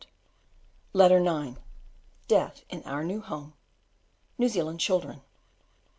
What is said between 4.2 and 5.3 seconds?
New Zealand children.